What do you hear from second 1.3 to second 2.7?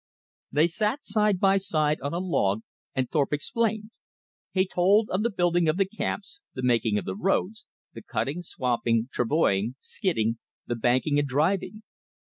by side on a log,